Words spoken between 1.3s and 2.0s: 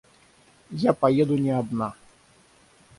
не одна.